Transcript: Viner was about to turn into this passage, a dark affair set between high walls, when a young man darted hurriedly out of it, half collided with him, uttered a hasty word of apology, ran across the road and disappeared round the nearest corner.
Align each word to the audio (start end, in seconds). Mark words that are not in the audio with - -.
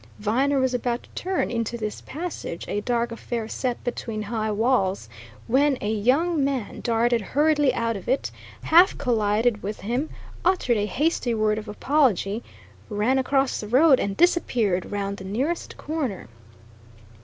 Viner 0.17 0.57
was 0.59 0.73
about 0.73 1.03
to 1.03 1.09
turn 1.11 1.51
into 1.51 1.77
this 1.77 2.01
passage, 2.01 2.65
a 2.67 2.81
dark 2.81 3.11
affair 3.11 3.47
set 3.47 3.83
between 3.83 4.23
high 4.23 4.49
walls, 4.49 5.07
when 5.45 5.77
a 5.79 5.91
young 5.93 6.43
man 6.43 6.81
darted 6.81 7.21
hurriedly 7.21 7.71
out 7.75 7.95
of 7.95 8.09
it, 8.09 8.31
half 8.63 8.97
collided 8.97 9.61
with 9.61 9.81
him, 9.81 10.09
uttered 10.43 10.77
a 10.77 10.87
hasty 10.87 11.35
word 11.35 11.59
of 11.59 11.67
apology, 11.67 12.41
ran 12.89 13.19
across 13.19 13.59
the 13.59 13.67
road 13.67 13.99
and 13.99 14.17
disappeared 14.17 14.91
round 14.91 15.17
the 15.17 15.23
nearest 15.23 15.77
corner. 15.77 16.27